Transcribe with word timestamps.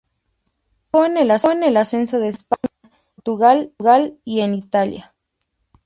Jugó 0.91 1.05
en 1.05 1.15
el 1.19 1.77
ascenso 1.77 2.17
de 2.19 2.29
España, 2.29 2.71
en 2.81 2.89
Portugal 3.17 4.17
y 4.25 4.39
en 4.39 4.55
Italia. 4.55 5.13